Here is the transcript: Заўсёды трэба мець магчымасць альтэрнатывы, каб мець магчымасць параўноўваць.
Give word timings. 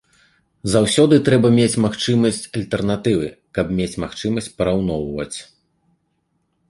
Заўсёды 0.75 1.15
трэба 1.27 1.51
мець 1.57 1.79
магчымасць 1.85 2.41
альтэрнатывы, 2.59 3.27
каб 3.59 3.65
мець 3.81 3.99
магчымасць 4.05 4.51
параўноўваць. 4.63 5.37